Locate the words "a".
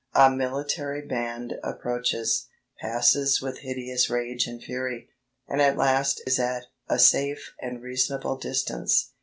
0.15-0.31, 6.89-6.97